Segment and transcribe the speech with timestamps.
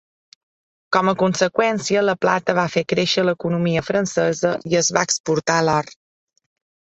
[0.95, 5.93] Com a conseqüència, la plata va fer créixer l'economia francesa i es va exportar l'or.